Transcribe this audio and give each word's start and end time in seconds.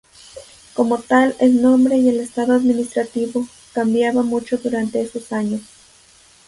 Como 0.73 0.97
tal 0.97 1.35
el 1.39 1.61
nombre 1.61 1.95
y 1.97 2.09
el 2.09 2.21
estado 2.21 2.53
administrativo 2.55 3.47
cambiaba 3.71 4.23
mucho 4.23 4.57
durante 4.57 4.99
esos 4.99 5.31
años. 5.31 5.61